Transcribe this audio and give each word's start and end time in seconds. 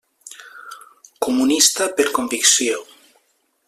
Comunista 1.27 1.91
per 1.99 2.09
convicció. 2.19 2.85